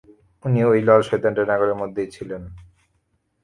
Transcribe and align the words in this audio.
উনি 0.45 0.59
ঐ 0.63 0.71
লাল 0.87 1.01
শয়তানটার 1.01 1.45
নাগালের 1.47 1.79
মধ্যেই 1.81 2.09
ছিলেন। 2.11 2.41